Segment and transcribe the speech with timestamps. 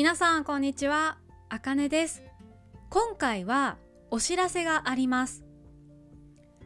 [0.00, 1.18] 皆さんこんにちは。
[1.50, 2.22] あかねです。
[2.88, 3.76] 今回は
[4.10, 5.44] お知らせがあります。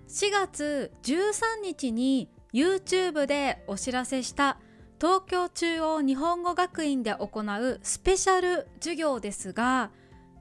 [0.07, 4.59] 4月13日に YouTube でお知らせした
[5.01, 9.91] 東京中央日本語学院で行うスペシャル授業ですが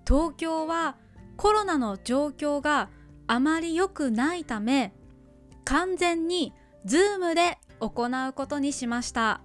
[0.07, 0.96] 東京は
[1.36, 2.91] コロナの状況が
[3.25, 4.94] あまり良くないため
[5.66, 6.54] 完全に
[6.86, 9.41] Zoom で行うことにしました。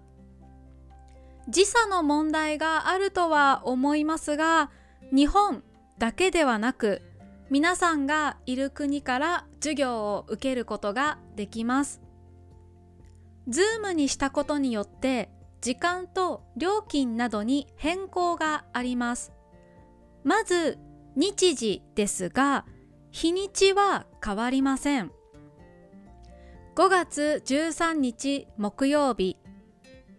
[1.48, 4.70] 時差の問題があるとは思いますが
[5.12, 5.62] 日本
[5.98, 7.02] だけではなく
[7.50, 12.02] 皆さんがいる国から授業を受けることができます。
[13.48, 15.30] Zoom にしたことによって
[15.62, 19.32] 時間と料金などに変更があります。
[20.24, 20.78] まず
[21.16, 22.66] 日時ですが
[23.10, 25.10] 日にちは変わりません。
[26.76, 29.38] 5月13日木曜日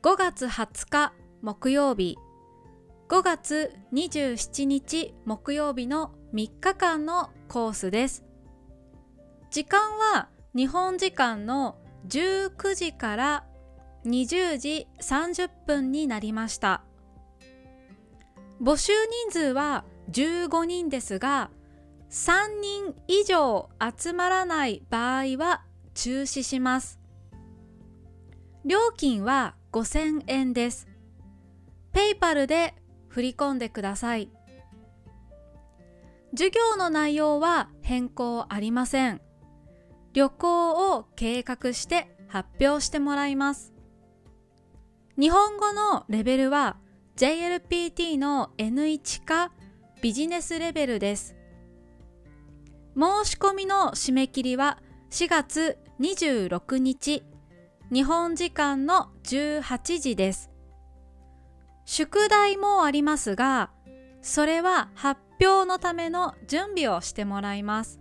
[0.02, 2.18] 5月20日木曜日。
[3.08, 8.26] 5月27日木曜日の3日間のコースです。
[9.50, 11.78] 時間は日本時間の
[12.10, 13.46] 19時から
[14.06, 16.84] 20時30分になりました。
[18.62, 18.92] 募集
[19.30, 21.52] 人数は15人ですが
[22.10, 25.64] 3人以上集まらない場合は
[25.94, 27.00] 中止します。
[28.66, 30.89] 料金は5000円です。
[31.92, 32.76] ペイパルで
[33.08, 34.30] 振り込んでください。
[36.32, 39.22] 授業の内容は変更ありません。
[40.14, 43.74] 旅行を計画して発表してもらいます。
[45.20, 46.78] 日本語のレベルは
[47.18, 49.52] JLPT の N1 か
[50.02, 51.36] ビジネスレベルです。
[52.96, 54.80] 申し込みの締め切りは
[55.10, 57.24] 4月26日。
[57.92, 60.52] 日本時間の18時です。
[61.92, 63.72] 宿題もありますが
[64.22, 68.00] それは発表のための準備をしてもらいます。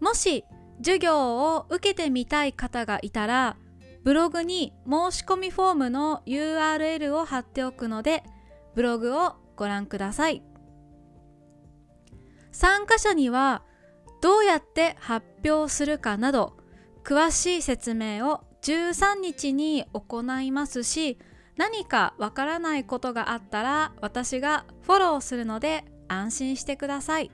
[0.00, 0.44] もし
[0.78, 3.56] 授業を受けてみたい方がいたら
[4.02, 8.24] ブログに申し込みフォームの URL を貼っておくので
[8.74, 10.42] ブログをご覧ください。
[12.50, 13.62] 参加者には
[14.20, 16.56] どうやって発表するかなど
[17.04, 21.16] 詳しい説明を13日に行いますし
[21.56, 27.30] 何かわからないことがあったら私がフォローするので安心してください。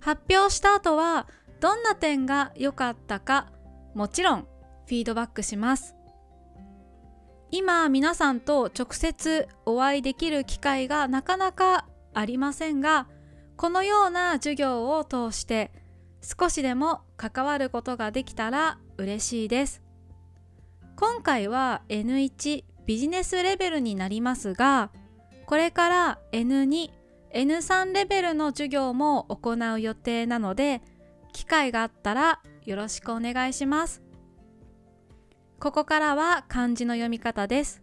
[0.00, 1.28] 発表した後は
[1.60, 3.52] どんな点が良かったか
[3.94, 5.94] もちろんフィードバックします。
[7.52, 13.08] 今皆さんと直接お会いできる機会がなかなかありませんが
[13.56, 15.72] このような授業を通して
[16.22, 19.82] 少しでも関わることができたら嬉しいです。
[21.00, 24.90] 今回は N1 ビジネスレベルになりますが
[25.46, 26.90] これから N2、
[27.32, 30.82] N3 レベルの授業も行う予定なので
[31.32, 34.02] 機会があったらよろしくお願いします。
[35.58, 37.82] ここからは漢字の読み方です。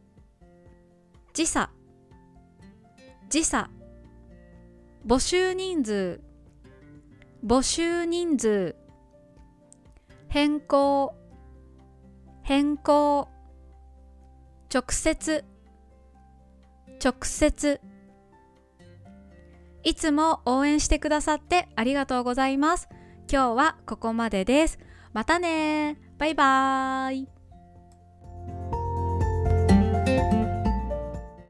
[1.34, 1.72] 時差。
[3.30, 3.72] 時差。
[5.08, 6.22] 募集人数。
[7.44, 8.76] 募集人数。
[10.28, 11.16] 変更。
[12.48, 13.28] 変更。
[14.74, 15.44] 直接。
[17.04, 17.82] 直接。
[19.84, 22.88] いつも応援してくださってありがとうございます。
[23.30, 24.80] 今日はここまでです。
[25.12, 27.37] またねバイバーイ。